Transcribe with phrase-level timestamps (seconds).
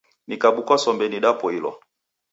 [0.27, 1.71] Nikabuka sombe nidapoilwa.